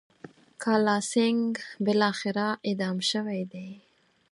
کالاسینګهـ 0.63 1.61
بالاخره 1.85 2.47
اعدام 2.67 2.97
شوی 3.09 3.41
دی. 3.51 3.69